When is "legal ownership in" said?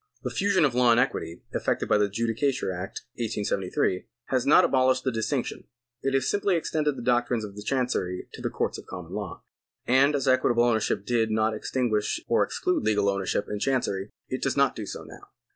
12.83-13.59